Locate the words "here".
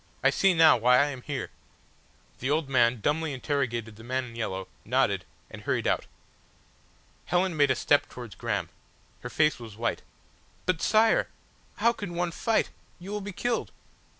1.21-1.51